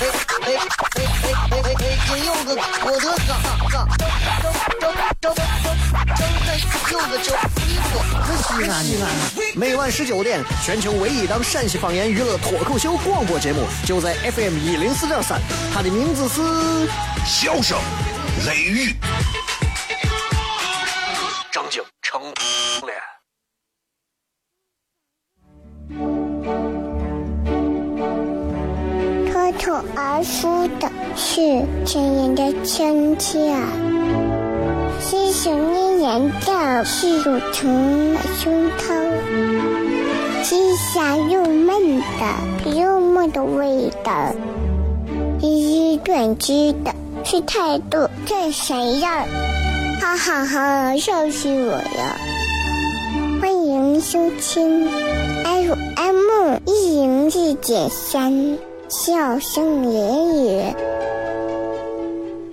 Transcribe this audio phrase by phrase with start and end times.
[0.00, 1.06] 哎哎哎
[1.50, 1.86] 哎哎！
[2.06, 2.50] 金柚子，
[2.84, 3.06] 我的
[3.60, 3.74] 哥哥，
[4.42, 4.50] 周
[4.80, 5.36] 周周周周
[6.10, 6.58] 周
[6.90, 7.26] 柚子酒，
[7.66, 7.96] 你我
[8.26, 8.74] 可西安？
[9.54, 15.40] 每晚十九点，全球唯一档陕西方言娱乐脱口秀广播节目，就在 FM 一零四点三，
[15.72, 16.40] 它的名字是
[17.24, 17.78] 《笑声
[18.46, 18.90] 雷雨》，
[31.64, 33.54] 是亲人的亲切，
[35.00, 38.92] 是想念人的是乳虫的胸膛，
[40.42, 44.34] 是香又闷的幽默的味道，
[45.40, 49.24] 是短知的是态度这谁样？
[50.00, 52.18] 哈哈哈，笑死我了！
[53.40, 54.86] 欢迎收听
[55.44, 58.58] FM 一零四点三。
[58.86, 60.62] 笑声言语，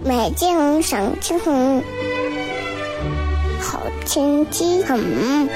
[0.04, 1.38] 买件赏晴
[3.60, 5.48] 好天气很。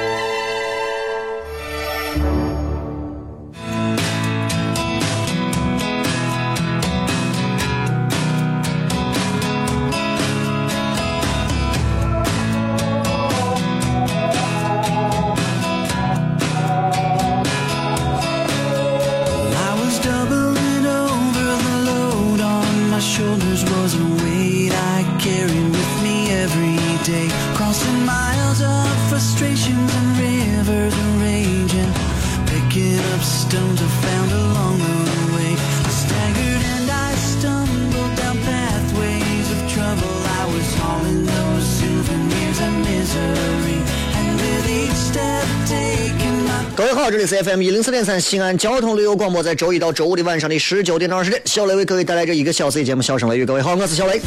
[47.25, 53.43] C F M 一零四点三西安交通旅游广播，在周一到周五的晚上的十九点到二十点，小雷为各位带来这一个小时的节目《笑声雷雨》。
[53.47, 54.21] 各位好，我是小雷。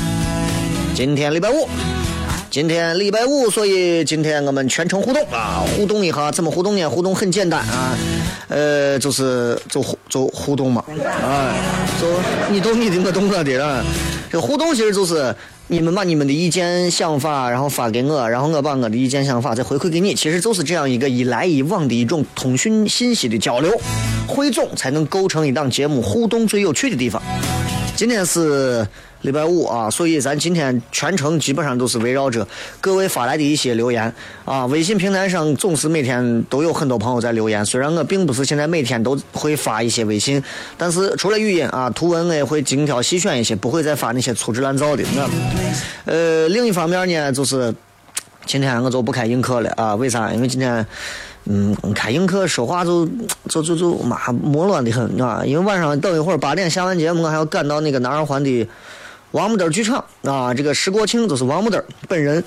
[0.94, 1.69] 今天礼拜五，
[2.50, 6.88] 今天礼拜五，所以今天我们全程互动啊，互动一下，怎么互动呢？
[6.88, 7.97] 互动很简单啊，
[8.48, 10.84] 呃，就是就就互动嘛，
[11.22, 11.54] 啊，
[12.00, 12.08] 就
[12.50, 13.84] 你懂你的，我懂我的啊。
[14.31, 15.34] 这互动其实就是
[15.69, 23.72] 你们把你们的意见想法，然后发给我，然后我把我的意见想法再回馈给你，其实就是这样一个一来一往的一种通讯信息的交流，
[24.27, 27.22] 汇总才能构成一档节目互动最有趣的地方。
[27.97, 28.87] 今天是
[29.23, 32.47] 礼拜五啊，所以咱今天全程基本上都是围绕着
[32.81, 34.12] 各位发来的一些留言
[34.45, 34.65] 啊。
[34.67, 40.43] 微信平台上总是每天都有很多朋友在留言，虽然我并不是现在每天都会发一些微信，
[40.77, 45.03] 但是除了语音啊，图文我也会精挑细选一些，不会再发那些粗制滥造的。
[45.15, 45.29] 那
[46.12, 47.75] 呃，另一方面呢，就是
[48.47, 50.33] 今天我就不开映客了啊，为啥？
[50.33, 50.87] 因为今天。
[51.50, 53.09] 嗯，开映客说话就
[53.49, 55.43] 就就就妈磨乱的很啊！
[55.47, 58.69] 因为晚上等一会儿八点下完节目，我还要赶到那个南二环的
[59.33, 60.53] 王木墩剧场啊。
[60.55, 62.43] 这个石国庆就是王木墩本人，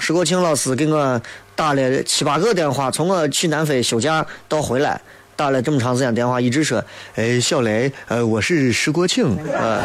[0.00, 1.20] 石国庆老师给我
[1.54, 5.00] 打了七八个电话，从我去南非休假到回来，
[5.34, 6.84] 打了这么长时间电话，一直说
[7.16, 9.80] ：“哎，小雷，呃，我是石国庆啊。”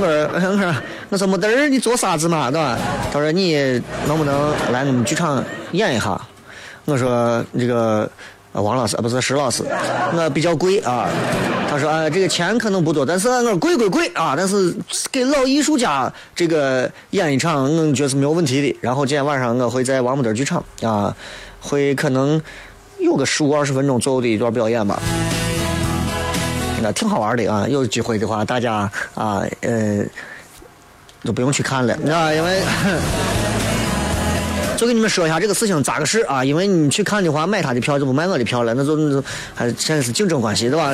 [0.00, 0.74] 我说：“我说，
[1.10, 2.50] 我说木墩儿，你做啥子嘛？
[2.50, 2.78] 对吧？”
[3.12, 3.56] 他说：“你
[4.06, 6.20] 能不能来我们剧场演一下？”
[6.86, 8.10] 我说这个
[8.52, 9.64] 啊王老师啊，不是石老师，
[10.14, 11.08] 我比较贵啊。
[11.70, 14.74] 他说啊，这个钱可能不多，但是我贵贵贵啊，但是
[15.10, 18.78] 给老艺术家这个演一场，我觉得是没有问题的。
[18.82, 21.16] 然后今天晚上我会在王木墩剧场啊，
[21.60, 22.40] 会可能
[22.98, 25.00] 有个十五二十分钟左右的一段表演吧，
[26.82, 27.66] 那挺好玩的啊。
[27.66, 30.04] 有机会的话，大家啊呃
[31.24, 32.60] 都不用去看了，你知道因为。
[34.82, 36.44] 就跟你们说一下这个事情咋个事啊？
[36.44, 39.24] 因为你去看的话，买他的票就不买我的票了，那就那就
[39.54, 40.92] 还现在是竞争关系对吧？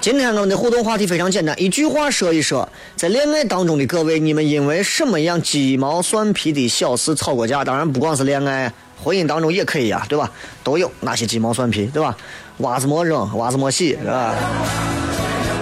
[0.00, 2.66] 今天我们的互动话题非常简单，一句话说一说，
[2.96, 7.62] 在恋爱当中的各位，你们因为什么样鸡毛蒜皮的小事吵过架？
[7.62, 8.72] 当然不光是恋爱。
[8.98, 10.32] 婚姻当中也可以呀，对吧？
[10.64, 12.16] 都有那些鸡毛蒜皮，对吧？
[12.58, 14.34] 袜子没扔，袜子没洗，是吧？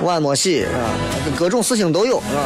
[0.02, 0.90] 碗没洗，是吧？
[1.36, 2.42] 各种事情都有，是吧？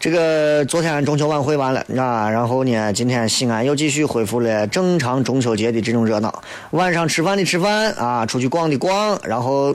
[0.00, 6.42] 这个昨天中秋晚会完了啊，然后呢，今天西安又继续恢复了正常中秋节的这种热闹。
[6.70, 9.74] 晚上吃饭的吃饭啊，出去逛的逛，然后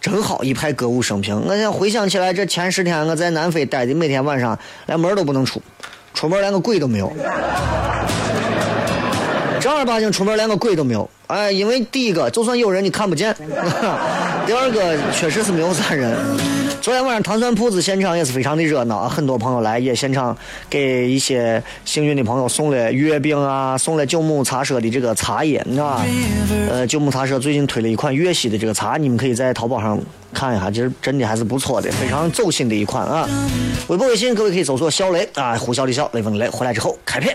[0.00, 1.40] 正好一派歌舞升平。
[1.46, 5.60] 我想回想起来，这前十天我在南非待的，每天晚上连门都不能出，
[6.12, 7.12] 出门连个鬼都没有。
[9.64, 13.34] 正儿八经出门连个鬼都没有，哎，因为第一个就算有人你看不见，
[14.44, 16.14] 第二个确实是没有啥人。
[16.82, 20.36] 昨天晚上糖蒜铺子现场也是非常的热闹啊，很多朋友来也现场
[20.68, 26.04] 给一些幸运的朋友送了月饼啊，送了九牧茶社的这个茶叶，啊，
[26.68, 29.98] 呃，九牧茶社最近推了一款粤西的这个茶，你们可以在淘宝上
[30.34, 33.26] 看一下，其实真的还是不错的，非常走心的一款啊。
[33.88, 37.34] 微博、微信各位可以搜索小雷啊，呼啸的啸，雷锋的雷，回来之后开片。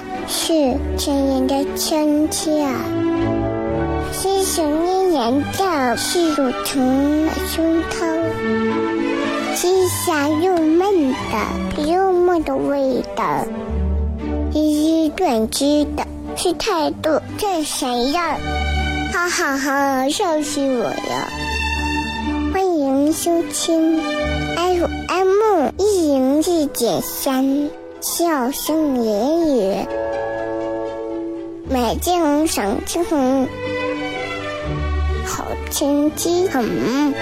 [0.43, 2.67] 是亲人的亲切，
[4.11, 8.25] 是想念人的是乳虫的胸膛，
[9.55, 13.45] 是香又闷的幽默的味道，
[14.51, 18.19] 一是断肢的是态度这闪耀，
[19.13, 21.29] 哈哈哈，笑死我了！
[22.51, 24.01] 欢迎收听
[24.55, 27.69] FM 一零四点三，
[28.01, 29.85] 笑声言语。
[31.71, 33.47] 买金红，赏金红，
[35.25, 37.13] 好天气很。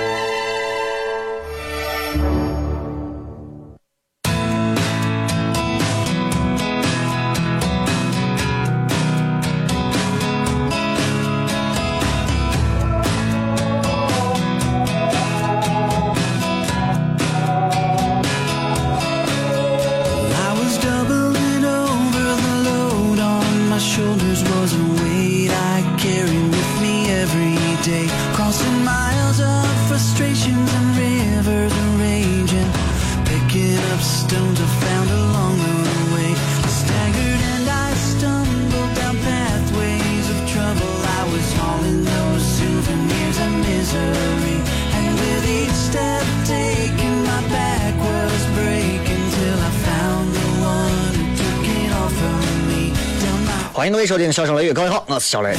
[53.80, 55.58] 欢迎各位收听《笑声雷雨》，各位好，我是小雷。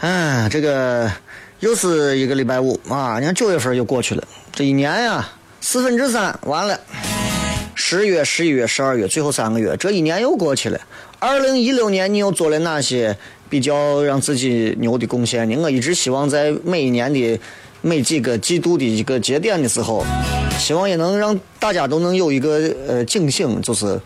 [0.00, 1.10] 哎，这个
[1.60, 3.18] 又是一个礼拜五啊！
[3.18, 5.28] 你看九月份又过去了，这一年呀，
[5.60, 6.80] 四分之三完了。
[7.74, 10.80] 十月、十一月、十二月，最后三个月，这一年又过去了。
[11.18, 13.14] 二零一六年，你又做了哪些
[13.50, 15.56] 比较让自己牛的贡献呢？
[15.58, 17.38] 我一直希望在每一年的
[17.82, 20.02] 每几个季度的一个节点的时候，
[20.58, 24.00] 希望也能让大家都能有一个呃警醒，就是。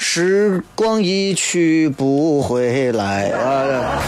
[0.00, 4.00] 时光一去不回来啊！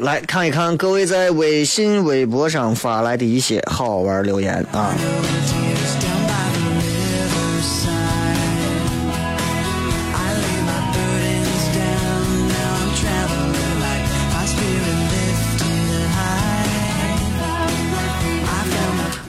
[0.00, 4.94] 来看一看各位在微信、微博上发来的一些好玩留言啊。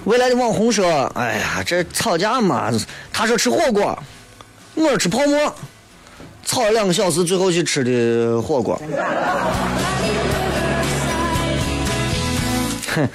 [0.06, 2.72] 未来的网红说：“哎呀，这吵架嘛，
[3.12, 3.98] 他说吃火锅，
[4.74, 5.54] 我说吃泡馍，
[6.46, 8.82] 吵了两个小时，最后去吃的火锅。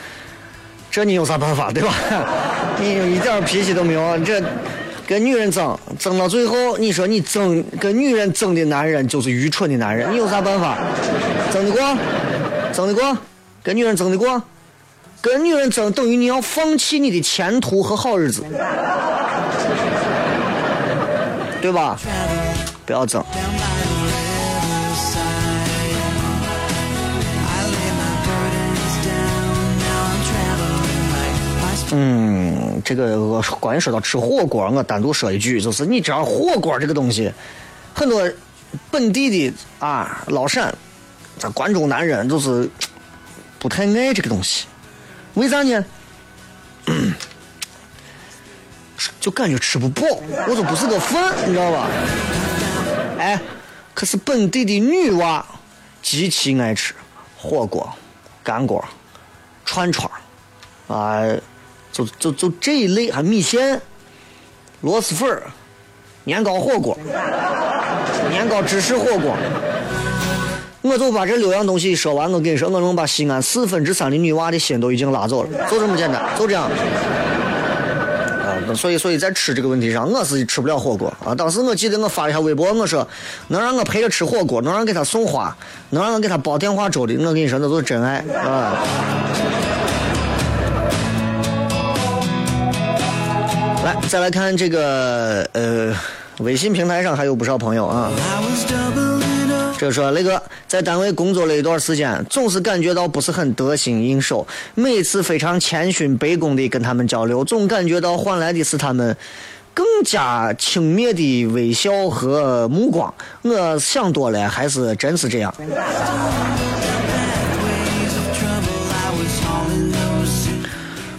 [0.91, 1.95] 这你有啥办法对吧？
[2.79, 4.43] 你一点脾气都没有，这
[5.07, 10.79] 跟女人争，争到最后，你说你争跟女人争的男人就是愚蠢的男人，你有啥办法？
[11.53, 11.81] 争得过？
[12.73, 13.17] 争得过？
[13.63, 14.43] 跟女人争得过？”
[15.23, 18.43] 跟女人争，等于你要放弃你的前途和好日子，
[21.63, 21.97] 对吧？
[22.85, 23.25] 不要争。
[31.95, 37.31] 嗯，这个关于说到吃火锅，我单独说一句，就是你知道火锅这个东西，
[37.95, 38.29] 很多
[38.91, 40.75] 本地的啊老陕，
[41.39, 42.69] 咱关中男人就是
[43.59, 44.65] 不太爱这个东西，
[45.35, 45.85] 为啥呢？
[49.21, 50.03] 就感觉吃不饱，
[50.49, 51.89] 我说不是个饭，你知道吧？
[53.19, 53.39] 哎，
[53.93, 55.45] 可是本地的女娃
[56.01, 56.95] 极其爱吃
[57.37, 57.93] 火锅、
[58.43, 58.83] 干锅、
[59.65, 60.11] 串串
[60.89, 61.23] 啊，
[61.93, 63.81] 就就就这一类，还米线、
[64.81, 65.43] 螺蛳粉儿、
[66.25, 66.99] 年糕火锅、
[68.31, 69.37] 年糕芝士火锅。
[70.81, 76.71] 我就把这六样东西说完，我跟你说，我能把西安四分之三的女娃的心都已经拉走了，就这么简单，就这样啊。
[78.75, 81.33] 所以，所以在吃这个问题上，我是吃不了火锅啊。
[81.35, 83.07] 当时我记得我发了一下微博，我说
[83.49, 85.57] 能让我陪着吃火锅，能让给他送花，
[85.91, 88.83] 能让我给他煲电话粥的，我跟你说那都是真爱啊。
[93.85, 95.93] 来，再来看这个呃，
[96.39, 98.13] 微信平台上还有不少朋友啊。
[99.77, 104.47] 就说那个在单位工作了一段时间，总是感觉到不是很得心应手。
[104.77, 109.17] 每次非常谦逊卑躬的跟他们交流，总感觉到换来的是他们
[109.75, 113.13] 更加轻蔑的微笑和目光。
[113.43, 115.53] 我想多了，还是真是这样。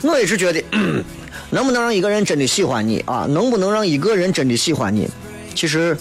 [0.02, 0.64] 我也是觉得，
[1.54, 3.28] 能不能让一个人真的喜欢你啊？
[3.30, 5.08] 能不能让一个人真的喜欢你？
[5.54, 5.96] 其实。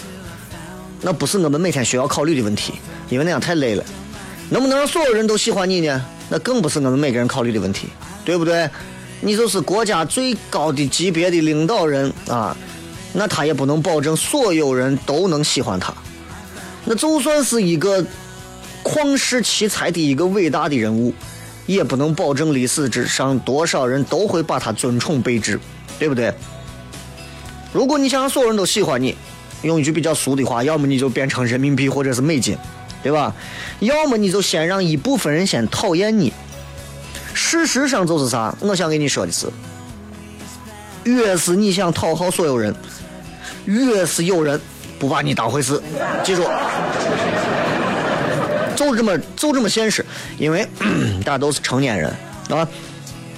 [1.04, 2.74] 那不是我们每天需要考虑的问题，
[3.10, 3.84] 因为那样太累了。
[4.50, 6.00] 能不能让所有人都喜欢你呢？
[6.30, 7.88] 那更不是我们每个人考虑的问题，
[8.24, 8.70] 对不对？
[9.20, 12.56] 你就是国家最高的级别的领导人啊，
[13.12, 15.92] 那他也不能保证所有人都能喜欢他。
[16.84, 18.06] 那就算是一个
[18.84, 21.12] 旷世奇才的一个伟大的人物，
[21.72, 25.58] 也不能保证历史之上多少人都会把他尊崇备至，
[25.98, 26.32] 对不对？
[27.72, 29.16] 如果你想让所有人都喜欢你。
[29.62, 32.58] 用一句比较俗的话，要么你就变成人民币或者是美金，
[33.00, 33.32] 对吧？
[33.78, 36.32] 要么你就先让一部分人先讨厌你。
[37.32, 38.52] 事实上就是啥？
[38.58, 39.46] 我想跟你说的是，
[41.04, 42.74] 越是你想讨好所有人，
[43.64, 44.60] 越是有人
[44.98, 45.80] 不把你当回事。
[46.24, 46.42] 记住，
[48.84, 50.04] 就这么就这么现实。
[50.38, 50.66] 因为
[51.24, 52.10] 大家都是成年人，
[52.50, 52.66] 啊，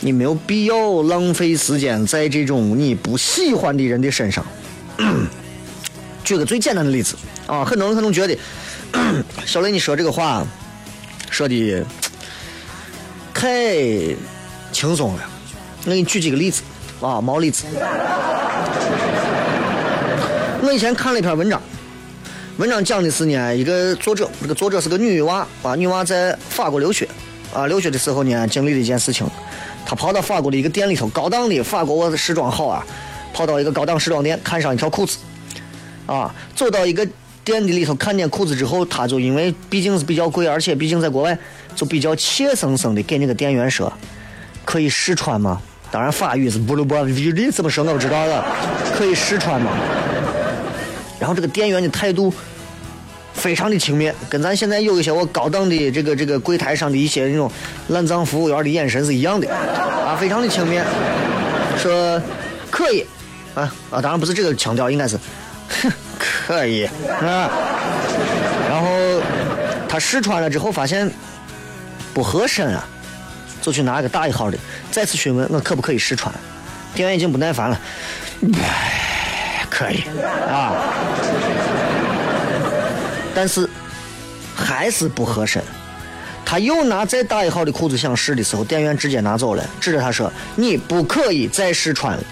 [0.01, 4.45] 你没有必要浪费时间在这种你不喜欢的人的身上。
[6.25, 8.39] 举个最简单的例子啊，很多人可能觉得
[9.45, 10.43] 小雷你说这个话
[11.31, 11.85] 说的
[13.35, 13.77] 太
[14.73, 15.23] 轻松了。
[15.85, 16.63] 我给你举几个例子
[17.01, 17.65] 啊，毛例子。
[20.63, 21.61] 我以前看了一篇文章，
[22.57, 27.09] 文章讲的是呢，一个作者，这个作者是个女娃啊，女娃在法国留学
[27.53, 29.27] 啊，留学的时候呢，经历了一件事情，
[29.85, 32.87] 她跑到法国的一个店里头，高档的法国时装好啊，
[33.33, 35.19] 跑到一个高档时装店，看上一条裤子。
[36.07, 37.05] 啊，走到一个
[37.43, 41.37] 店的里头，看见裤子之后，她就因为毕竟是比较贵，而且毕竟在国外，
[41.75, 43.93] 就比较怯生生的给那个店员说
[44.65, 48.47] ：“可以试穿吗？”当然法语是不鲁不语怎么说我不知道了，
[48.97, 49.73] 可以试穿吗？
[51.25, 52.31] 然后这个店员的态度
[53.33, 57.51] 非常的轻蔑，跟咱现在有一些我高档的这个这个柜台上的一些那种
[57.89, 60.83] 烂脏服务员的眼神是一样的，啊，非常的轻蔑，
[61.79, 62.21] 说
[62.71, 63.07] 可以，
[63.55, 65.19] 啊啊，当然不是这个强调，应该是。
[65.81, 67.51] 哼，可以啊。
[68.69, 68.87] 然后
[69.89, 71.11] 他试穿了之后发现
[72.13, 72.87] 不合身啊，
[73.63, 74.59] 就去拿个大一号的，
[74.91, 76.31] 再次询问我可不可以试穿。
[76.95, 77.81] 店员已经不耐烦了，
[79.75, 80.05] 可以
[80.49, 80.73] 啊，
[83.35, 83.69] 但是
[84.55, 85.61] 还是不合身。
[86.45, 92.23] 他又拿再大一号的裤子想试的时候，店员直接拿走了，指着他说：“你不可以再试穿了。”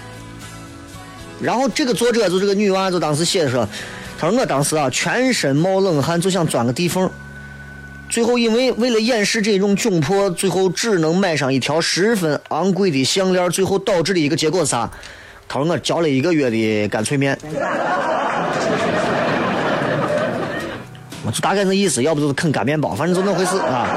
[1.41, 3.67] 然后这个作者就这个女娃就当时写的说，
[4.17, 7.09] 她说我当时啊全身冒冷汗，就想钻个地缝。
[8.07, 13.49] 最后因为为了掩饰这种窘迫，最后只能买上一条十分昂贵的项链。
[13.49, 14.89] 最后导致的一个结果是啥？
[15.47, 17.37] 他说我嚼了一个月的干脆面。
[21.25, 23.87] 我就大概那意思，要不就是啃干面包，反正就那回事啊。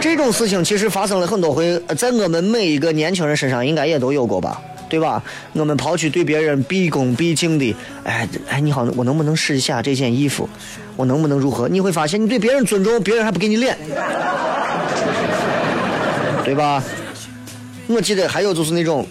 [0.00, 4.60] 这种事情其实发生了很多回，在我们每一个年轻人身上应该也都有过吧。
[4.88, 5.22] 对吧？
[5.54, 10.46] 我们抛去对别人毕恭毕敬的，哎哎，你好，我能不能试一下这件衣服？
[10.96, 11.66] 我能不能如何？
[11.66, 13.74] 你会发现，你对别人尊重，别人还不给你脸，
[16.44, 16.84] 对吧？
[17.86, 19.06] 我记得还有就是那种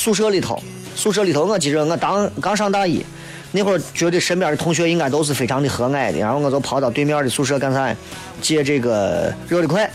[0.00, 0.58] 宿舍里头，
[0.96, 3.04] 宿舍里头，我记着我当刚上大一
[3.52, 7.94] 那会儿，觉得身边的同学应该都是非常的和蔼的，然后我就跑到对面的宿舍干啥？
[8.40, 9.90] 借这个热的快，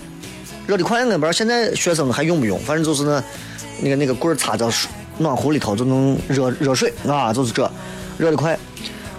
[0.67, 3.23] 热的快，我不知道现在学生还用不用，反正就是那。
[3.81, 4.71] 那个那个棍儿插到
[5.17, 7.69] 暖壶里头就能热热水啊，就是这，
[8.17, 8.57] 热的快。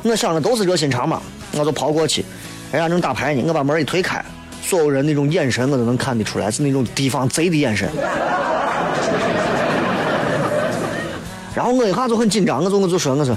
[0.03, 1.21] 我想着都是热心肠嘛，
[1.53, 2.25] 我就跑过去，
[2.73, 4.25] 人家正打牌呢，我把门一推开，
[4.63, 7.91] 所有人那种眼神我都能看得出来，是那种提防贼的眼神。
[11.57, 13.35] 然后我一下就很紧张，我就我就说我说，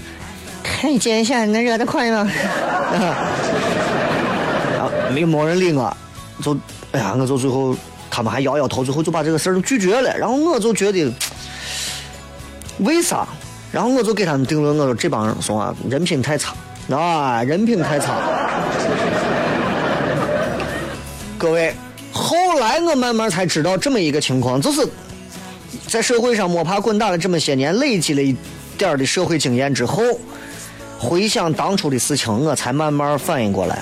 [0.62, 2.30] 看见一下那热得快吗？
[4.76, 5.96] 然后没没人理我，
[6.44, 6.54] 就
[6.92, 7.74] 哎呀，我就最后
[8.12, 10.14] 他们还摇摇头，最后就把这个事儿就拒绝了。
[10.18, 11.10] 然后我就觉得
[12.80, 13.26] 为啥？
[13.72, 16.54] 然后我就给他们定论，我说这帮人说啊，人品太差
[16.94, 18.16] 啊，人品太差。
[21.38, 21.74] 各位，
[22.12, 24.86] 后来我慢慢才知道这么一个情况，就是。
[25.90, 28.36] 在社会上摸爬滚打了这么些年，累积了一
[28.78, 30.04] 点的社会经验之后，
[31.00, 33.82] 回想当初的事情，我才慢慢反应过来。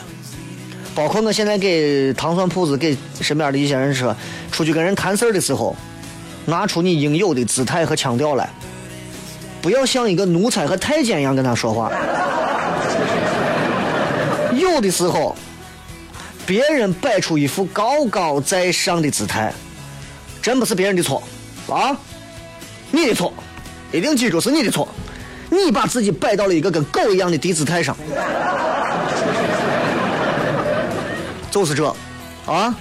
[0.96, 4.16] 包括我现在给糖蒜铺子、给身边的一些人说，
[4.52, 5.76] 出去跟人谈事儿的时候，
[6.46, 8.50] 拿出你应有的姿态和腔调来，
[9.62, 11.92] 不要像一个奴才和太监一样跟他说话。
[14.56, 15.36] 有的时候，
[16.46, 19.54] 别人摆出一副高高在上的姿态，
[20.42, 21.22] 真不是别人的错。
[21.68, 21.98] 啊，
[22.92, 23.34] 你的错，
[23.92, 24.88] 一定记住是你的错，
[25.50, 27.96] 你把自己摆到了一个跟狗一样的低姿态上，
[31.52, 31.94] 就是这，
[32.46, 32.74] 啊，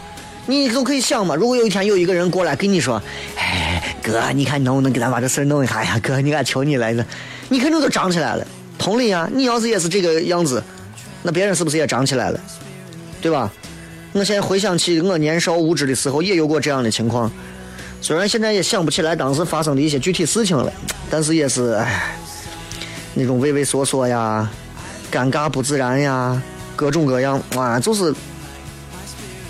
[0.47, 3.02] 你都可以想嘛，如果有一天有一个人过来跟你说，
[3.37, 5.99] 哎，哥，你看能不能给咱把这事弄一下呀？
[6.00, 7.05] 哥，你看求你了，
[7.49, 8.47] 你肯定都涨起来了。
[8.78, 10.62] 同理啊，你要是也是这个样子，
[11.23, 12.38] 那别人是不是也涨起来了？
[13.21, 13.50] 对吧？
[14.12, 17.31] 我现在回想起我年少无知的时候，也有过这样的情况。
[18.06, 20.72] 虽然现在也想不起来当时发生的一些具体事情了，
[21.10, 22.16] 但是也是唉，
[23.14, 24.48] 那种畏畏缩缩呀、
[25.10, 26.40] 尴尬不自然呀，
[26.76, 28.14] 各种各样啊，就是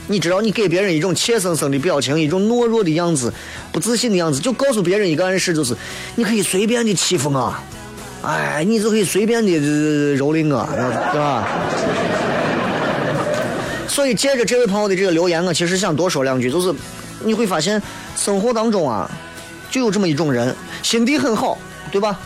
[0.07, 3.31] 你知道，你给别人一种怯生生的表情，一种懦弱的样子、
[3.73, 5.77] 不自信的样子，就告诉别人一个暗示，就是
[6.15, 7.55] 你可以随便的欺负我，
[8.23, 9.53] 哎，你就可以随便的
[10.17, 10.67] 蹂躏我，
[11.13, 11.47] 对吧？
[13.87, 16.75] 所以借着这位朋友的这个留言，我其实想多说两句，就是
[17.21, 17.81] 你会发现。
[18.17, 19.11] 生活当中啊，
[19.71, 21.59] 就有这么一种人，心地很好，
[21.93, 22.19] 对吧？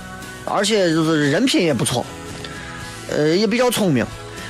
[0.44, 2.06] 而且就是人品也不错，
[3.10, 4.06] 呃，也比较聪明，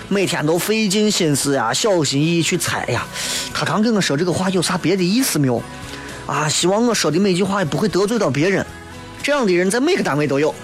[0.09, 3.07] 每天都费尽心思呀，小心翼翼去猜呀。
[3.55, 5.63] 他刚跟我说这个话有啥别的意思没有？
[6.27, 8.65] 啊，希望我说的每句话也不会得罪到别人。
[9.23, 10.55] 这样的人在每个单位都有。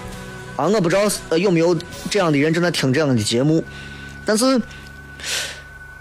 [0.55, 1.75] 啊，我不知道呃有没有
[2.09, 3.63] 这样的人正在听这样的节目，
[4.23, 4.61] 但是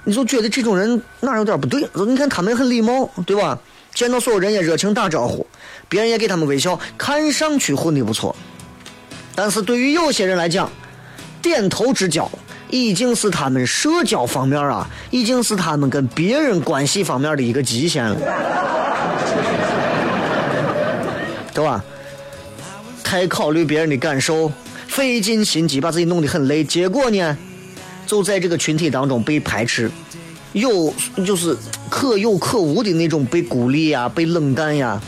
[0.07, 1.85] 你就觉得这种人哪有点不对？
[2.07, 3.59] 你看他们很礼貌，对吧？
[3.93, 5.45] 见到所有人也热情打招呼，
[5.89, 8.35] 别人也给他们微笑，看上去混的不错。
[9.35, 10.71] 但是对于有些人来讲，
[11.43, 12.31] 点头之交
[12.71, 18.17] 已经是他们社交方面啊，已经是他们跟别人关系方面的一个极限了，
[21.53, 21.85] 对吧？
[23.03, 24.53] 太考虑别人的感受，
[24.87, 27.37] 费尽心机把自己弄得很累，结果呢，
[28.07, 29.91] 就在这个群体当中被排斥。
[30.53, 30.95] 有
[31.27, 31.55] 就是
[31.91, 34.99] 可有可无的那种被孤立呀，被冷淡呀，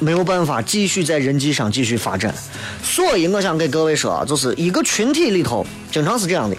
[0.00, 2.34] 没有办法继续在人际上继续发展。
[2.82, 6.56] 所以我想给各位说，就是一个群体里头经常是这样的，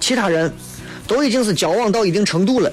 [0.00, 0.50] 其他人
[1.06, 2.72] 都已经是交往到一定程度了，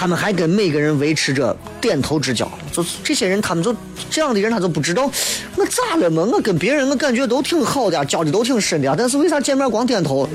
[0.00, 2.50] 他们还跟每个人维持着点头之交。
[2.72, 3.76] 就是这些人，他们就
[4.08, 5.02] 这样的人，他就不知道
[5.56, 6.22] 我咋了嘛？
[6.22, 10.26] 我跟别人我感觉都挺好的，交的都挺深的，但是为啥见面光点头？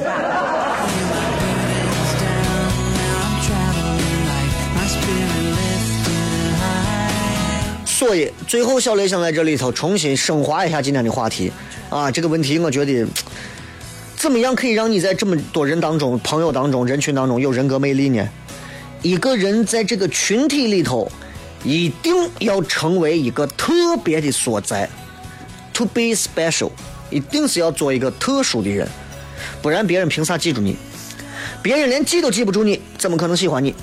[7.87, 11.51] 所以，最后小雷想在这里头重新升华一下今天的话题
[11.89, 12.11] 啊！
[12.11, 13.03] 这个问题，我觉得
[14.15, 18.29] 怎么样可以让你在这么多人当中、朋友当中、人群当中有人格魅力呢？
[19.05, 21.07] 一个人在这个群体里头，
[21.63, 24.89] 一定要成为一个特别的所在
[25.71, 26.71] ，to be special，
[27.11, 28.87] 一定是要做一个特殊的人，
[29.61, 30.75] 不然别人凭啥记住你？
[31.61, 33.75] 别人连记都记不住你，怎么可能喜欢你？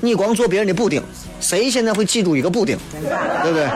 [0.00, 1.02] 你光做别人的补丁，
[1.40, 2.78] 谁现在会记住一个补丁，
[3.42, 3.68] 对不对？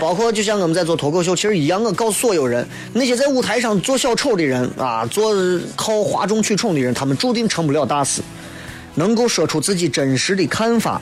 [0.00, 1.80] 包括就像我们在做脱口秀，其实一样。
[1.84, 5.32] 我告诉所有人，那些在舞台上做小丑的人啊，做
[5.76, 8.20] 靠哗众取宠的人，他们注定成不了大事。
[8.96, 11.00] 能够说出自己真实的看法，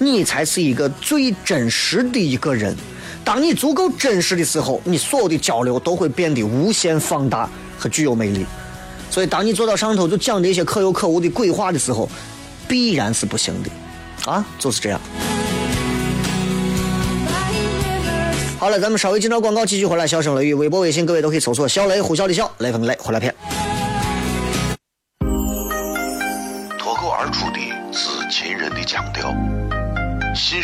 [0.00, 2.76] 你才是一个最真实的一个人。
[3.24, 8.44] 当你足够真实的时候，你所有的交流都会变得无限放大和具有魅力。
[9.10, 12.08] 所以，当你坐到上头就讲这些可有可无的鬼话的时候，
[12.66, 15.00] 必然是不行的，啊，就是这样。
[18.58, 20.06] 好了，咱们稍微进到广告，继续回来。
[20.06, 23.34] 笑声雷雨，微博、微信，各位都可以搜索“小雷”，呼啸的笑，雷锋雷，回来片。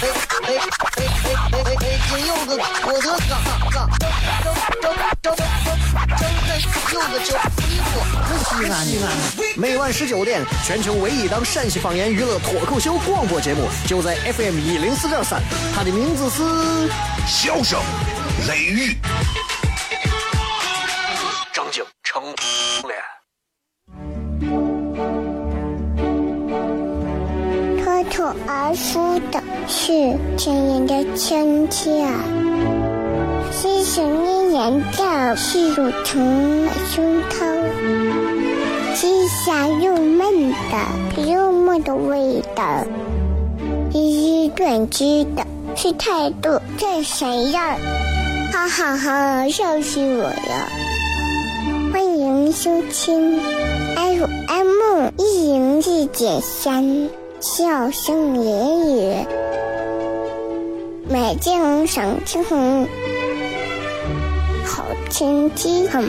[0.00, 1.90] 哎哎哎哎哎哎哎！
[2.08, 2.50] 金柚子，
[2.86, 3.34] 我的个
[3.68, 4.06] 个，周
[4.40, 4.86] 周周
[5.22, 6.22] 周周周
[6.92, 7.34] 柚子酒，
[8.48, 9.06] 西安西安西安。
[9.56, 15.42] 每晚十九点，全球唯一档陕西方言娱乐脱口秀广播节目，就在 FM 一零四点三，
[15.74, 16.42] 它的名字是
[17.26, 17.80] 《笑声
[18.46, 18.92] 雷雨》。
[21.52, 22.22] 张景成
[22.86, 22.96] 脸。
[27.84, 29.37] 脱口而出的
[29.70, 32.06] 是亲人的亲切，
[33.52, 37.44] 细细腻黏的是乳虫的胸膛，
[38.94, 42.86] 是香又闷的幽默的味道，
[43.92, 47.76] 一一断句的是态度这谁呀？
[48.50, 50.68] 哈哈哈，笑死我了！
[51.92, 53.38] 欢迎收听
[53.94, 57.10] FM 一零四点三。
[57.40, 59.26] 笑声言语，
[61.08, 62.42] 美景赏晴
[64.64, 66.02] 好天气很。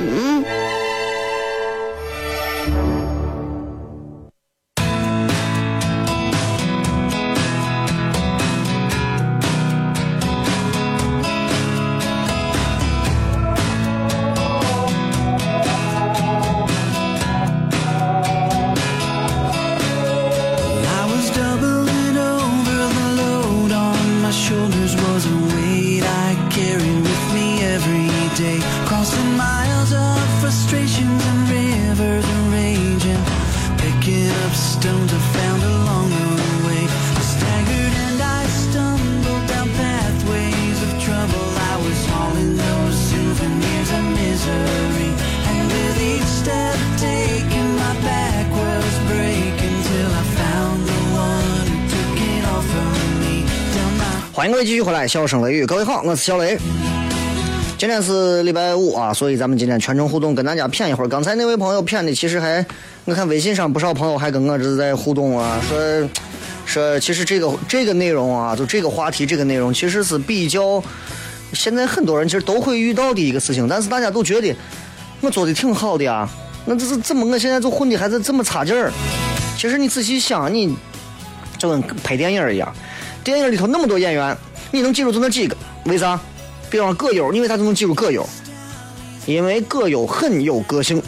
[54.80, 56.58] 续回来，笑声雷雨，各位好，我是小雷。
[57.78, 61.08] 今天是礼拜五啊，所以咱们今天全程互动，跟大家谝一会儿。
[61.10, 62.66] 刚才那位朋友谝的，其实还，
[63.04, 66.10] 我看微信上不少朋友还跟我这在互动啊，说
[66.66, 70.82] 说其实这个这个内容啊，就这个话题这个内容，其实是比较
[71.52, 74.56] 现在很多人其实都会遇到的一个事情，但是大家都觉得
[75.20, 76.26] 我做的挺好的呀，
[76.64, 78.90] 那这是怎么我现在就混的还是这么差劲儿？
[79.58, 80.74] 其实你仔细想，你
[81.58, 82.74] 就跟拍电影一样。
[83.22, 84.36] 电影里头那么多演员，
[84.72, 85.56] 你能记住就那几个？
[85.86, 86.20] 为啥？
[86.70, 88.28] 比方葛优，你为啥就能记住葛优？
[89.26, 91.02] 因为葛优很有个性，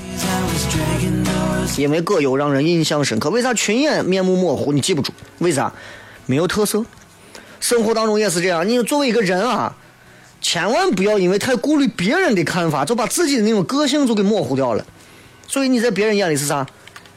[1.78, 3.30] 因为葛优让人印象深刻。
[3.30, 5.12] 为啥群演面目模糊，你记不住？
[5.40, 5.72] 为啥？
[6.26, 6.84] 没有特色。
[7.60, 9.76] 生活当中也是这样，你作为一个人啊，
[10.42, 14.84] 千万不要因为太顾虑别人的看法，就把自己的那种个性就给模糊掉了。
[15.48, 16.66] 所以你在别人眼里是啥？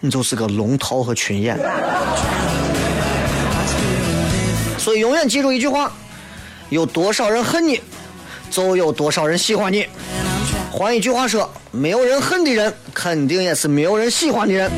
[0.00, 1.58] 你就是个龙套和群演。
[4.76, 5.90] 所以永远记住一句话：
[6.74, 7.80] 有多少人恨你，
[8.50, 9.86] 就有多少人喜欢你。
[10.72, 14.68] 换一句话说，没有人恨的人，肯定也是没有人喜欢的人。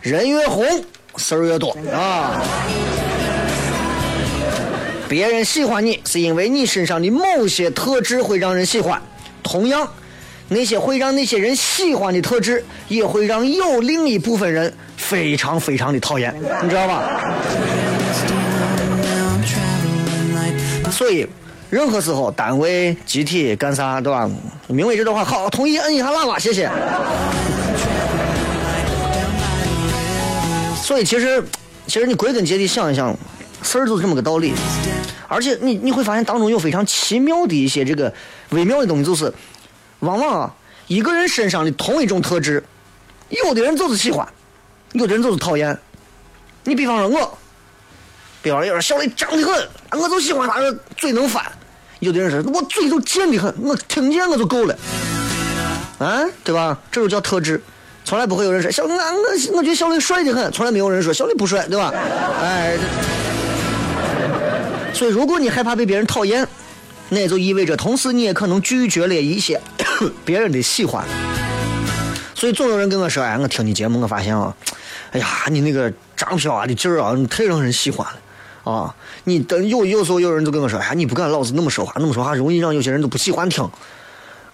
[0.00, 0.66] 人越红，
[1.14, 2.42] 事儿越多啊！
[5.08, 9.00] 别人喜欢你，是因为你身上的某些特质会让人喜欢。
[9.44, 9.88] 同样，
[10.48, 17.32] 那些会让那些人喜欢的特质，也会让有另一部分人非常非常的讨厌，你知道吧？
[20.90, 21.26] 所以，
[21.70, 24.28] 任何时候，单位、集体干啥，对吧？
[24.66, 26.68] 明伟这段话好，同意摁一下喇叭，谢谢。
[30.82, 31.42] 所以，其实，
[31.86, 33.16] 其实你归根结底想一想，
[33.62, 34.52] 事儿就是这么个道理。
[35.28, 38.12] 而且，你你会发现当中有非常奇妙的一些这个
[38.50, 39.32] 微妙的东西，就是
[40.00, 40.54] 往往啊，
[40.88, 42.64] 一个人身上的同一种特质，
[43.28, 44.26] 有的人就是喜欢，
[44.92, 45.78] 有的人就是讨厌。
[46.64, 47.38] 你比方说我。
[48.42, 50.60] 比方有人小雷脏的很，我就喜欢他
[50.96, 51.44] 嘴能翻。
[51.98, 54.74] 有的人说我嘴就贱的很，我听见我就够了，
[55.98, 56.78] 啊，对吧？
[56.90, 57.62] 这就叫特质。
[58.02, 61.92] 从来不会有人说小雷，我我觉得小雷帅的很，从来没有人说小雷不帅，对吧？
[62.42, 62.78] 哎，
[64.94, 66.48] 所以如果你害怕被别人讨厌，
[67.10, 69.60] 那也就意味着同时你也可能拒绝了一些
[70.24, 71.04] 别人的喜欢。
[72.34, 74.56] 所以总有人跟我说，哎，我听你节目，我发现啊，
[75.12, 78.18] 哎呀，你那个张飘啊的劲儿啊，太让人喜欢了。
[78.64, 78.94] 啊，
[79.24, 83.68] 你等有有时候有人就跟我说，哎，你不敢老是那么说话，那么说话容易让有些人都不喜欢听。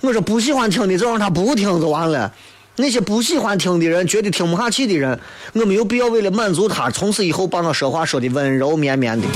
[0.00, 2.32] 我说不喜欢听的就让他不听就完了，
[2.76, 5.18] 那些不喜欢听的人，觉得听不下去的人，
[5.54, 9.26] 我没有必要为了满足他，从此以后把我说话说的温柔绵绵的。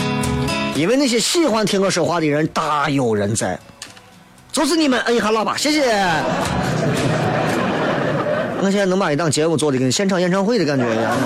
[0.77, 3.59] 因为那些喜欢听我说话的人大有人在，
[4.53, 5.83] 就是你们摁一下喇叭，谢谢。
[8.63, 11.17] 我现在能把一档节目做的跟现场演唱会的感觉一样。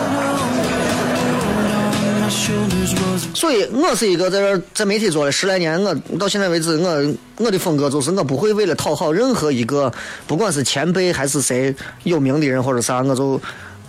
[3.34, 9.92] 所以，我是一个在这在媒体做了十来年，我到现在为止，我我的风格就是我不会为了讨好任何一个，
[10.26, 13.40] 不管是前辈还是谁有名的人或者啥，我就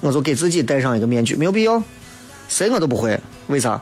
[0.01, 1.81] 我就给自己戴上一个面具，没有必要，
[2.47, 3.19] 谁我都不会。
[3.47, 3.81] 为啥？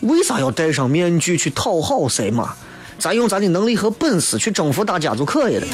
[0.00, 2.54] 为啥要戴上面具去讨好谁嘛？
[2.98, 5.66] 咱用咱的能力和本事去征服大家就可以了。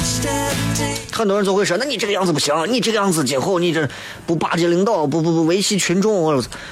[1.11, 3.87] 很多人就会说：“那你这个样子不行，你这个样子今后你这
[4.25, 6.13] 不巴结领导，不不不维系群众。”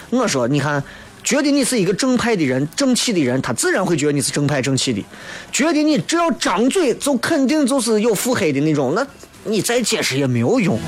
[0.10, 0.84] 我说：“你看，
[1.24, 5.04] 觉得你是一个正派的人、正气的人，他自然会觉得你是正派正气的。
[5.52, 9.06] 觉得你只要张嘴就肯定就是有腹黑的那种，那
[9.44, 10.80] 你再解释也没有用。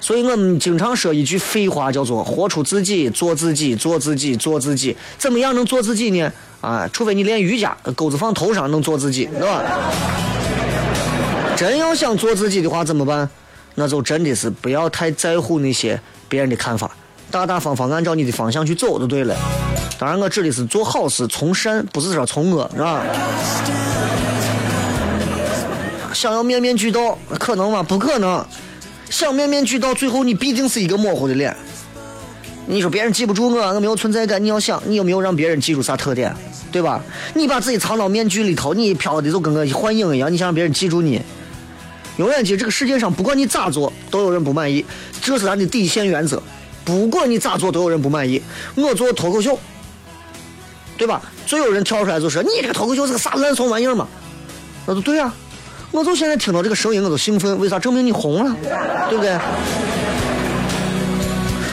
[0.00, 4.96] 所以我们经常说一句废话，叫做‘活出自己，做自己，做自己，做自己’。
[5.18, 9.62] 怎么样能做自己呢？”啊，除非你练瑜伽，钩子放头上能做自己，对吧？
[11.56, 13.28] 真要想做自己的话，怎么办？
[13.74, 16.90] 那就真的是不要太在乎那些别人的看法，
[17.30, 19.36] 大大方方按照你的方向去走就对了。
[19.98, 23.02] 当然，我指的是做好事从善，不是说从恶，是吧？
[26.12, 27.82] 想要面面俱到，可能吗？
[27.82, 28.44] 不可能。
[29.08, 31.54] 想面面俱到，最后你必定是一个模糊的脸。
[32.66, 34.42] 你说别人记不住我，我没有存在感。
[34.42, 36.34] 你要想，你有没有让别人记住啥特点，
[36.72, 37.00] 对吧？
[37.34, 40.32] 你把自己藏到面具里头，你飘的就跟个幻影一样。
[40.32, 41.22] 你想让别人记住你，
[42.16, 44.84] 永远记这个世界上，不管你咋做，都有人不满意。
[45.22, 46.42] 这是咱的底线原则。
[46.86, 48.40] 不管你咋做，都有人不满意。
[48.76, 49.58] 我做脱口秀，
[50.96, 51.20] 对吧？
[51.44, 54.06] 最有人跳出来就说：“你这个脱口秀是个啥烂怂玩意儿嘛？”
[54.86, 55.34] 那就对啊。
[55.90, 57.58] 我就现在听到这个声音，我都兴奋。
[57.58, 57.78] 为啥？
[57.78, 58.56] 证明你红了，
[59.08, 59.36] 对不对？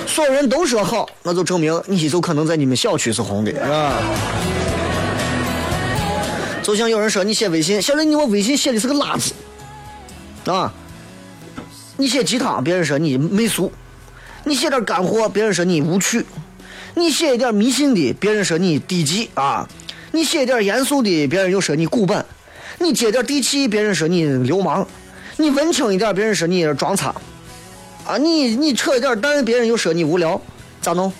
[0.07, 3.93] 所有人都说好，那就证明你就可能在你们小区是红的，啊。
[6.61, 9.31] 就像有人说你写微信，现在，你我微信写的是个垃圾，
[10.51, 10.73] 啊！
[11.97, 13.69] 你写鸡汤，别人说你媚俗；
[14.45, 16.21] 你写点干货，别人说你无趣；
[16.95, 19.67] 你写一点迷信的，别人说你低级啊！
[20.11, 22.21] 你写一点严肃的，别人又说你古板；
[22.79, 24.85] 你接点地气，别人说你流氓；
[25.37, 27.15] 你文青一点，别人说你装叉。
[28.05, 30.39] 啊，你你扯一点淡，别人又说你无聊，
[30.81, 31.11] 咋弄？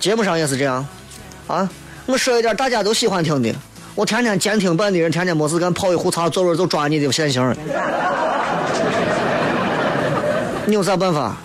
[0.00, 0.86] 节目上也是这样，
[1.46, 1.68] 啊，
[2.06, 3.54] 我说一点大家都喜欢听的，
[3.94, 7.54] 我天天监听版的人天天没事干泡一壶茶，坐会就抓你的现行。
[10.64, 11.36] 你有啥办法？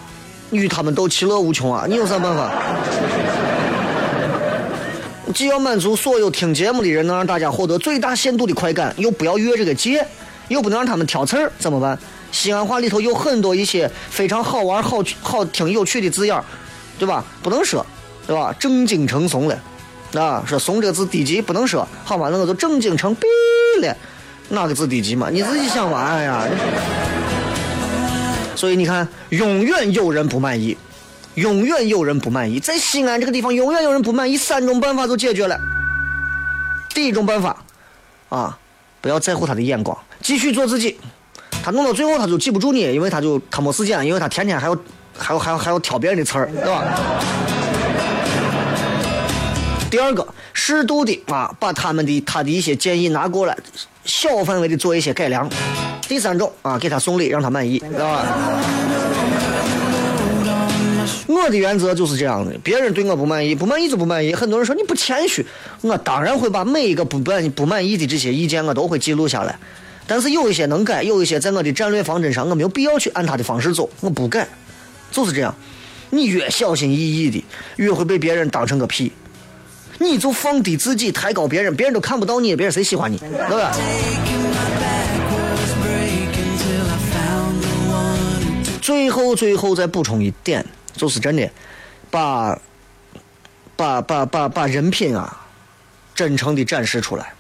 [0.52, 1.86] 与他们斗，其乐无穷啊！
[1.88, 2.52] 你有啥办法？
[5.34, 10.06] 既要满足所有听节目的人，能让大家获得最大限度的快感，又不要越这个界，
[10.48, 12.00] 又不能让他们挑刺儿，怎么办？
[12.32, 16.42] 西安话里头有很多一些非常好玩、好好听、有趣的字眼
[16.98, 17.24] 对吧？
[17.44, 17.86] 不能说，
[18.26, 18.56] 对吧？
[18.58, 19.60] 正经成怂了，
[20.14, 22.30] 啊，说怂这个字低级，不能说，好吧？
[22.32, 23.28] 那我就正经成逼
[23.82, 23.96] 了，
[24.50, 25.30] 哪个字低级嘛？
[25.30, 26.44] 你自己想玩呀。
[28.58, 30.76] 所以你看，永远有人不满意，
[31.36, 34.36] 永远有人不满意，在西安这个地方，永远有人不满意。
[34.36, 35.56] 三种办法就解决了。
[36.96, 37.56] 第一种办法，
[38.30, 38.58] 啊，
[39.00, 41.00] 不要在乎他的眼光，继续做自己。
[41.64, 44.76] 他弄到最后，他就记不住你，因为他就他没时间，因为他天天还要
[45.16, 46.84] 还要还要还要挑别人的刺儿，对吧？
[49.92, 53.56] 第二个，适度的啊，把他们的他的一些建议拿过来，
[54.04, 55.48] 小范围的做一些改良。
[56.08, 58.26] 第三种啊，给他送礼，让他满意，知道吧？
[61.28, 64.34] 我的原则就是这样的，别人对我不满意，不满意就不满意。
[64.34, 65.46] 很多人说你不谦虚，
[65.82, 69.58] 我当然会把每一个不满不满意的这些意见，我都会记录下来。
[70.06, 74.48] 但是有一些能改，有一些在我的战略方针上，我没有必要去按他的方式走，我不改，
[75.12, 75.54] 就是这样。
[76.10, 77.44] 你越小心翼翼的，
[77.76, 79.12] 越会被别人当成个屁。
[80.00, 83.72] 你就放低自己，抬高别人，别人都看不到你，别人谁喜欢你，对吧？
[88.88, 91.52] 最后，最后再补充一点，就是真的，
[92.10, 92.58] 把，
[93.76, 95.46] 把把把把人品啊，
[96.16, 97.34] 真诚的展示出来。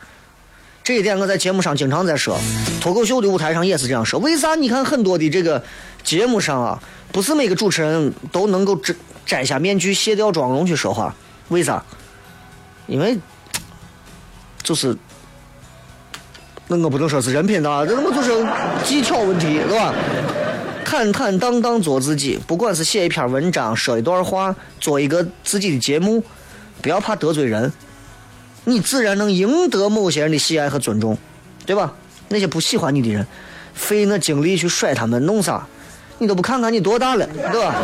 [0.84, 2.38] 这一点我在节目上经常在说，
[2.82, 4.20] 脱口秀的舞台上也是这样说。
[4.20, 4.56] 为啥？
[4.56, 5.64] 你看很多的这个
[6.04, 6.84] 节目上啊，
[7.14, 8.94] 不是每个主持人都能够摘
[9.26, 11.16] 摘下面具、卸掉妆容去说话。
[11.48, 11.82] 为啥？
[12.88, 13.18] 因为
[14.62, 14.94] 就是
[16.68, 18.46] 那我不能说是人品的，这他妈就是
[18.84, 19.94] 技巧问题，是吧？
[20.98, 26.24] 坦坦荡荡做自己，不管是写一篇文章、说一段话、做一个自己的节目，
[26.82, 27.72] 不要怕得罪人。
[28.64, 31.16] 你自然能赢得某些人的喜爱和尊重，
[31.68, 31.94] 对吧？
[32.30, 33.28] 那些不喜欢你的人，
[33.76, 35.68] 费那精力去甩他们弄啥？
[36.18, 37.76] 你都不看看你多大了，对吧？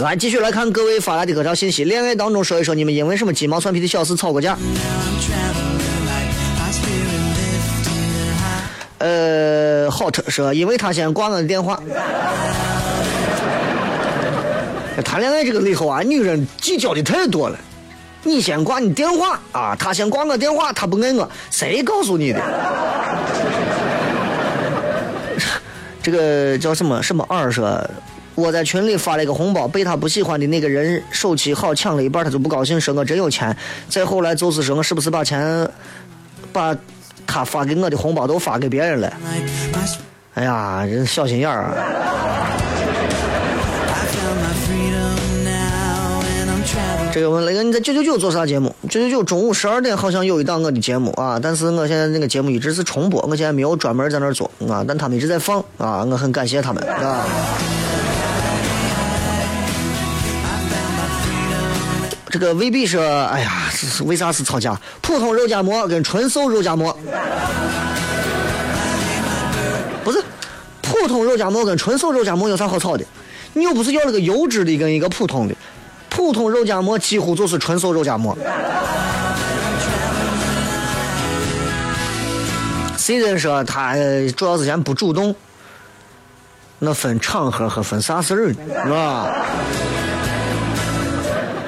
[0.00, 1.84] 来，继续来看各位发来的各条信息。
[1.84, 4.58] 恋爱当中说一说你们因为什么鸡毛蒜皮的小事吵过架？
[9.02, 11.76] 呃好特说，因为他先挂我的电话。
[15.04, 17.58] 谈恋爱这个里头啊，女人计较的太多了。
[18.22, 22.40] 你先挂你电话啊，他先挂我电话，他不爱我，谁告诉你的？
[26.00, 27.84] 这个叫什么什么二说。
[28.36, 33.54] 我在群里发了一个红包，被他不喜欢的那个人手气好抢了一半，他就不高兴，说我真有钱。
[33.88, 35.68] 再后来就是说我是不是把钱，
[36.52, 36.74] 把
[37.32, 39.10] 他发给我的红包都发给别人了？
[40.34, 41.72] 哎呀，人小心眼儿啊！
[47.10, 48.74] 这个问雷哥，你在九九九做啥节目？
[48.90, 57.24] 九九九中午十二点好像有一档我的节目啊，但是我现在那个节目一直是重播，我现在没有专门在那儿做啊，但他们一直在放啊，我很感谢他们啊。
[62.32, 64.74] 这个未必说，哎呀，是是为啥是吵架？
[65.02, 66.96] 普通肉夹馍跟纯瘦肉夹馍，
[70.02, 70.24] 不是
[70.80, 73.04] 普通肉夹馍跟纯瘦肉夹馍有啥好吵的？
[73.52, 75.54] 你又不是要了个优质的跟一个普通的，
[76.08, 78.34] 普通肉夹馍几乎就是纯瘦肉夹馍。
[82.96, 83.94] 谁人说他
[84.38, 85.36] 主要是先不主动？
[86.78, 88.54] 那分场合和分啥事儿是
[88.88, 89.28] 吧？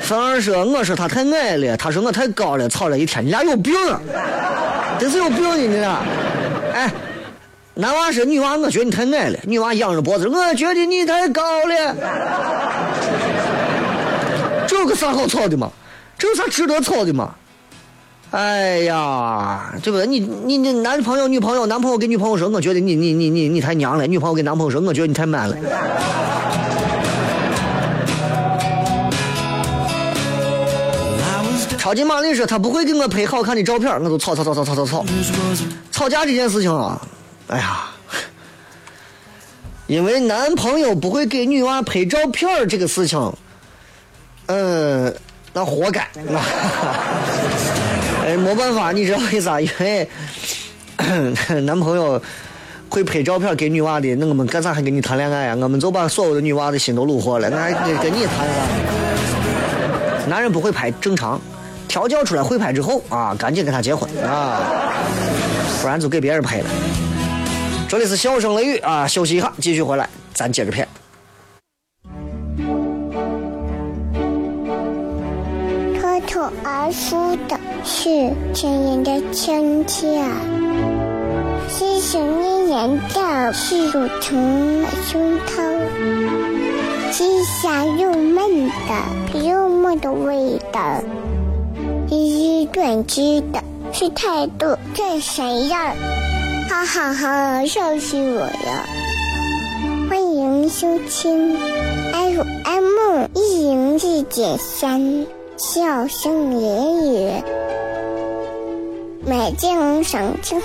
[0.04, 4.00] 反而说我说他太矮了，他说我太高了，吵了一天，你俩有病啊！
[5.00, 5.98] 真是有病你俩！
[6.74, 6.92] 哎，
[7.74, 9.38] 男娃说女娃，我觉得你太矮了。
[9.44, 11.96] 女娃仰着脖子，我觉得你太高了。
[14.68, 15.70] 这有个啥好吵的嘛？
[16.18, 17.34] 这有啥值得吵的嘛？
[18.30, 20.06] 哎呀，对不对？
[20.06, 24.06] 你你你男朋友女朋友男朋友跟女朋友说，我觉得你你你你你太娘了。
[24.06, 25.56] 女朋友跟男朋友说，我觉得你太 man 了。
[31.84, 35.04] 超级玛丽说他不会给我拍好看的照片，我就吵吵吵吵吵吵吵。
[35.92, 36.98] 吵架这件事情啊，
[37.48, 37.90] 哎呀，
[39.86, 43.30] 因为男朋友不会给女娃拍照片这个事情，
[44.46, 45.14] 嗯，
[45.52, 46.08] 那活该。
[48.24, 49.60] 哎，没办法，你知道为啥？
[49.60, 50.08] 因为
[51.64, 52.18] 男朋友
[52.88, 55.56] 会拍照片给女娃的，那我们干啥还跟你谈恋爱啊？
[55.60, 58.64] 我们就把所有的女娃的心都虏获了，那还跟你谈啥？
[60.26, 61.38] 男人不会拍，正常。
[61.88, 64.60] 调教出来会拍之后啊，赶紧跟他结婚啊，
[65.80, 66.66] 不然就给别人拍了。
[67.88, 70.88] 这里是笑声雷雨啊，休息一下，继续回来，咱接着片。
[76.00, 80.24] 脱口而出的是亲人的亲切，
[81.68, 85.62] 细细念念的是乳虫胸膛，
[87.12, 90.80] 细香又闷的又闷的味道。
[92.64, 95.94] 一一断机的是态度，这谁呀？
[96.66, 98.86] 哈哈哈，笑死我了！
[100.08, 101.58] 欢迎收听
[102.10, 105.26] FM 一零四点三，
[105.58, 107.42] 笑声言语，
[109.26, 110.58] 美景赏晴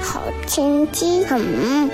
[0.00, 1.90] 好天气很。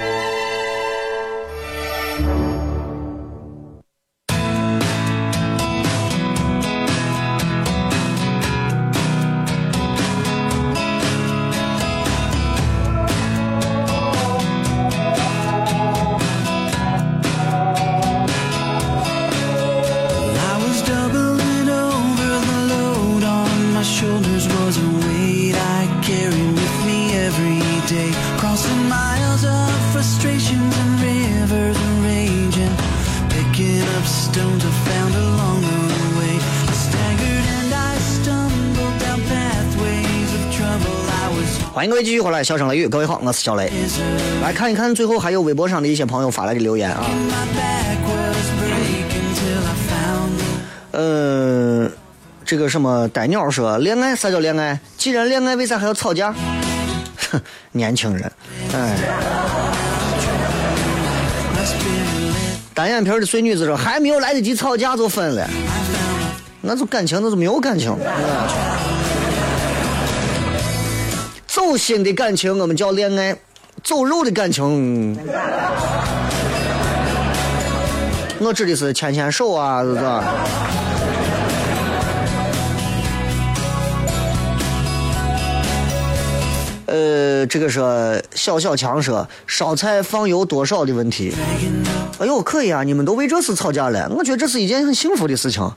[41.81, 43.73] 欢迎各位继续回来，笑声雷雨，各位好，我是小雷。
[44.43, 47.07] 来看一看最后还有微博上的一些朋友发来的留言啊。
[50.91, 51.91] 嗯，
[52.45, 54.79] 这个什么呆鸟说，恋爱啥叫恋爱？
[54.99, 56.35] 既然恋爱，为啥还要吵架？
[57.31, 57.41] 哼，
[57.73, 58.31] 年轻人，
[58.75, 58.99] 哎。
[62.75, 65.49] 单眼皮的碎女子说，还没有来得及吵架就分了，
[66.61, 67.97] 那就感情，那就没有感情。
[67.99, 68.80] 嗯
[71.71, 73.37] 走心的感情我们叫恋爱，
[73.85, 75.17] 走肉的感情，
[78.41, 80.25] 我指的是牵牵手啊，是吧？
[86.87, 91.33] 呃，这个说小小强说烧菜放油多少的问题。
[92.19, 92.83] 哎呦，可以啊！
[92.83, 95.71] 你们都为这事吵架了，我觉得这是一件很幸福的事情。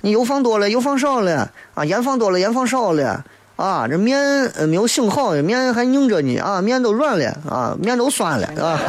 [0.00, 3.22] 你油放多了，油放少了啊；盐放多了，盐放少了
[3.56, 3.88] 啊。
[3.88, 8.80] 这面没有醒好，面还拧着呢啊，面都软了啊，面都酸了啊。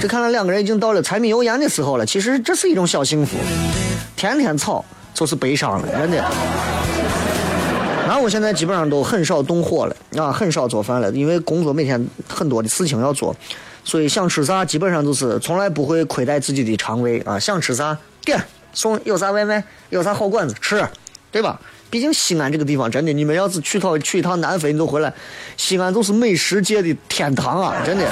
[0.00, 2.04] 这看来两个人已经到了柴米油盐的时候了。
[2.04, 3.36] 其实这是一种小幸福，
[4.14, 4.84] 天天吵
[5.14, 6.24] 就是悲伤了，真的。
[8.06, 13.34] 那我现在基本上都很少动火了啊，很少做饭了，因为工作每天很多的事情要做，
[13.84, 18.40] 所以想吃啥基本上都是从来不会亏待自己的肠胃啊，想吃啥点
[18.72, 20.86] 送，有啥外卖，有啥好馆子吃，
[21.36, 21.60] 对吧？
[21.90, 25.12] 毕竟西安这个地方真的，你们要是去趟去一趟南非，你都回来，
[25.58, 28.06] 西安就是美食界的天堂啊， 真的。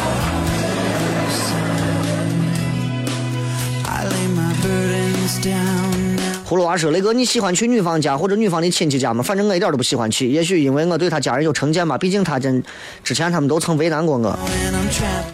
[6.47, 9.23] 葫芦娃说：“雷哥，你喜欢去女方家或者女方的亲戚家吗？
[9.23, 10.29] 反正我一点都不喜欢去。
[10.29, 11.97] 也许因为我对他家人有成见吧。
[11.97, 12.63] 毕竟他真
[13.03, 14.39] 之前他们都曾为难过我。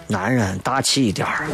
[0.07, 1.49] 男人大气一点儿。”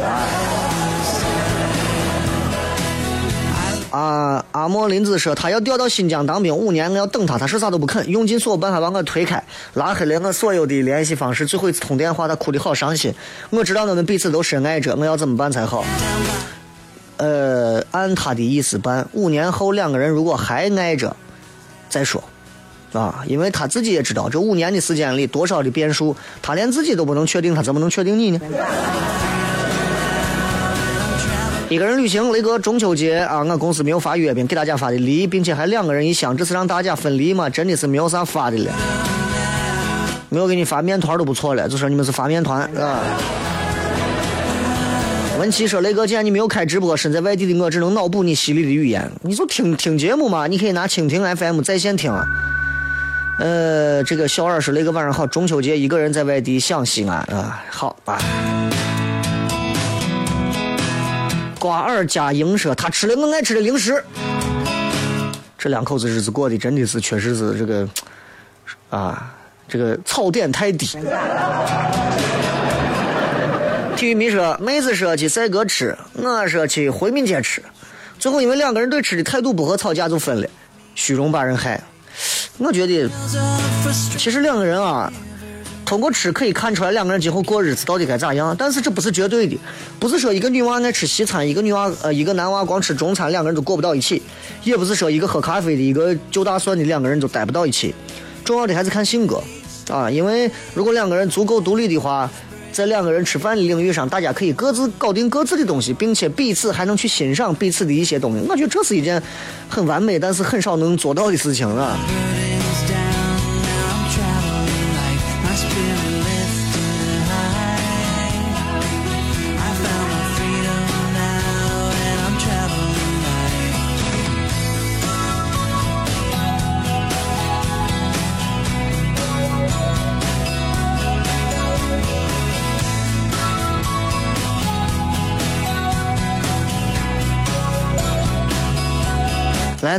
[3.97, 9.43] 啊，阿莫林子说他要调到新疆当兵五年，我要等他，他说啥都不肯，用尽所有办法把我推开，
[9.73, 11.47] 拉黑了我所有的联系方式。
[11.47, 13.11] 最后一次通电话，他哭得好伤心。
[13.49, 15.83] 我知道我们彼此都深爱着，我要怎么办才好？
[17.17, 19.07] 呃，按他的意思办。
[19.13, 21.15] 五年后两个人如果还爱着，
[21.89, 22.23] 再说，
[22.93, 28.39] 啊，因为他自己也知道，这五年的时间里多少的变数，他连自己都不能确定，他怎么能确定你呢？
[31.69, 37.49] 一个人旅行，雷哥中秋节啊，我公司没有发月饼，给大家发的梨，并且还两个人一箱，这是让大家分梨吗？
[37.49, 38.71] 真的是没有啥发的了，
[40.29, 43.01] 没有给你发面团都不错了，就说你们是发面团啊。
[45.37, 49.11] 文琪说：“雷哥，既然你没有开直播，身在外地的我只能脑补你犀利的语言。
[49.21, 52.11] 你就听听节目嘛，你可以拿蜻蜓 FM 在线听。
[53.37, 58.17] 呃，这个小二说：雷哥晚上好，中秋节一个人在外地想西安啊，好吧。
[61.59, 64.03] 瓜尔佳莹说：他吃了我爱吃的零食。
[65.57, 67.87] 这两口子日子过得真的是，确实是这个
[68.89, 69.33] 啊，
[69.67, 70.87] 这个槽点太低。”
[73.95, 77.63] 体育迷说：“妹子说去赛格吃，我说去回民街吃，
[78.19, 80.47] 最后因为两个人对吃的态度不合，吵架就分了。
[80.93, 81.81] 虚荣把人害。
[82.59, 83.09] 我觉得，
[84.17, 85.11] 其实两个人啊，
[85.87, 88.53] 通过吃可以看出来两个人今后过日子到底该咋样。
[88.59, 89.57] 但是这不是绝对的，
[89.97, 94.21] 不是说一个女娃爱吃西餐，一个女娃呃一个男娃光吃中餐，两个人都过不到一起；
[94.65, 97.95] 也不是说一个喝咖啡的，一个就大蒜的，两个人就待不到一起。
[98.43, 99.41] 重要的还是看性格
[99.89, 102.29] 啊，因为如果两个人足够独立的话。”
[102.69, 108.45] 在两个人吃饭的领域上，大家可以各自搞定各自的东西，并且彼此还能去欣赏彼此的一些东西。
[108.47, 109.19] 我觉得这是一件
[109.67, 111.97] 很完美，但是很少能做到的事情啊。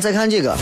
[0.01, 0.57] 再看这个。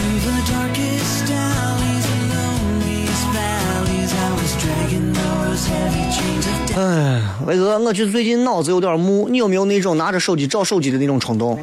[6.75, 11.59] 哎，伟哥，我觉最近脑子有点木，你有没有那种拿着手机找手机的那种冲动？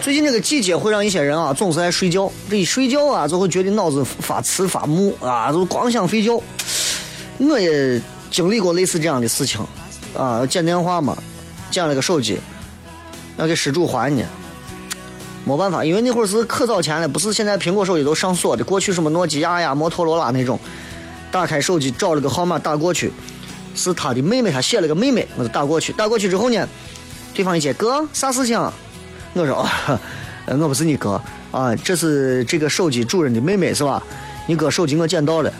[0.00, 6.40] 最近这个季节会让一些人啊，总是爱睡觉，这一睡觉啊，就会觉得脑子发迟发木啊，就光想睡觉。
[7.38, 8.00] 我也
[8.30, 9.60] 经历过类似这样的事情，
[10.16, 11.16] 啊，接电话嘛，
[11.70, 12.38] 捡了个手机。
[13.36, 14.22] 要给失主还呢，
[15.44, 18.64] 没办法，因为那会儿是可早前了，不是现在苹果手机都上锁的。
[18.64, 20.58] 过去什么诺基亚呀、摩托罗拉那种，
[21.30, 23.12] 打开手机找了个号码打过去，
[23.74, 25.92] 是他的妹妹，他写了个妹妹，我就打过去。
[25.92, 26.66] 打过去之后呢，
[27.34, 28.58] 对方一接，哥，啥事情？
[29.34, 29.68] 我说，
[30.46, 31.20] 我不是你哥
[31.50, 34.02] 啊，这是这个手机主人的妹妹是吧？
[34.46, 35.52] 你哥手机我捡到了。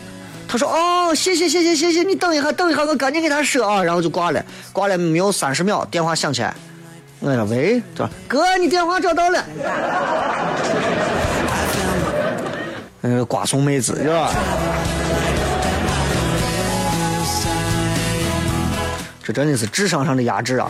[0.47, 6.55] 他说，哦，谢谢谢谢谢谢，你等一下等一下，我赶紧给 他说啊，然后就挂了，挂了没有三十秒，电话响起来。
[7.25, 9.43] 我说喂，这哥，你电话找到了。
[13.01, 14.29] 嗯，瓜怂妹子是吧？
[19.23, 20.69] 这真的是智商上的压制啊！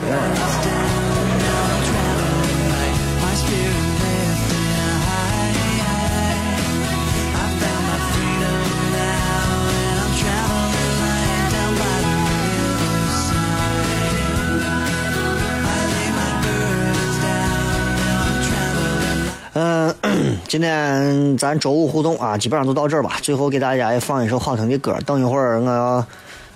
[20.55, 23.17] 今天咱周五互动啊，基本上都到这儿吧。
[23.21, 24.97] 最后给大家也放一首好听的歌。
[25.05, 26.07] 等一会儿我要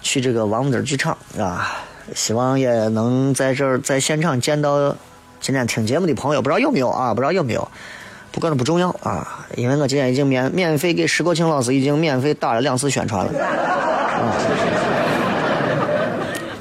[0.02, 1.70] 去这个王府井剧场啊，
[2.16, 4.95] 希望也能在这儿在现场见到
[5.41, 6.41] 今天听节目的朋友。
[6.41, 7.14] 不知道有没有啊？
[7.14, 7.68] 不知道有没有？
[8.32, 14.32] 不过那不重要啊，因为我今天已经免免费给石国庆老师已经免费打了两次宣传了啊，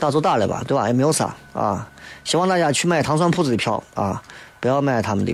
[0.00, 0.88] 打就打了吧，对吧？
[0.88, 1.86] 也没有啥啊。
[2.24, 4.20] 希望大家去买糖蒜铺子的票啊。
[4.60, 5.32] 不要买他们的。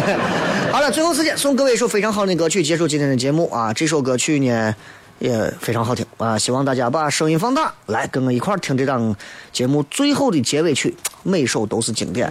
[0.72, 3.72] 好了，最后时间送各位一首非常好的歌曲，结束今天的节目啊！
[3.72, 4.74] 这首歌曲呢
[5.18, 9.14] 也非常好听啊，希望大家把声音放大，来跟我一块儿听这档
[9.52, 12.30] 节目最后的结尾曲，每首都是经典。